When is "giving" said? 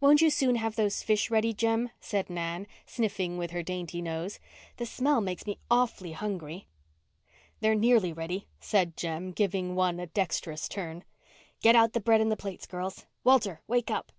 9.32-9.74